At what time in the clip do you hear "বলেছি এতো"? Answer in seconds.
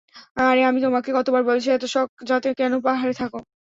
1.49-1.87